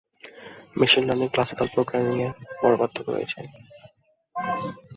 [0.75, 3.39] Machine learning classical programming এর বড় পার্থক্য রয়েছে।